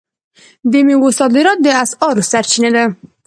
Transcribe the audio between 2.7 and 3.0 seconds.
ده.